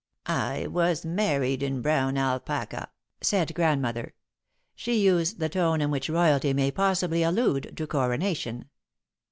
[0.25, 2.89] "I was married in brown alpaca,"
[3.21, 4.15] said Grandmother.
[4.75, 8.67] She used the tone in which royalty may possibly allude to coronation.